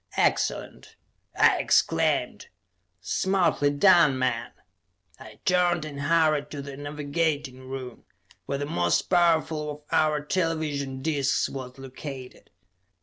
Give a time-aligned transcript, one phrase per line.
[0.17, 0.95] "Excellent!"
[1.37, 2.47] I exclaimed.
[3.01, 4.49] "Smartly done, men!"
[5.19, 8.05] I turned and hurried to the navigating room,
[8.47, 12.49] where the most powerful of our television discs was located.